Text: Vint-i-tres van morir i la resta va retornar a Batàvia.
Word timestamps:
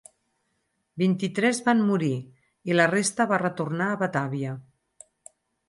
Vint-i-tres 1.01 1.59
van 1.67 1.83
morir 1.91 2.11
i 2.71 2.79
la 2.79 2.89
resta 2.95 3.29
va 3.35 3.41
retornar 3.47 3.93
a 3.93 4.01
Batàvia. 4.03 4.59